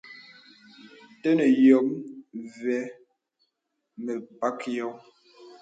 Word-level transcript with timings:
Tənə 1.21 1.45
yɔ̄m 1.65 1.87
və̄ 2.59 2.81
mə̀ 4.03 4.17
pək 4.39 4.59
yɔŋ. 4.75 4.93